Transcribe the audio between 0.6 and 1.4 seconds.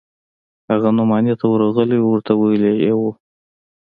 هغه نعماني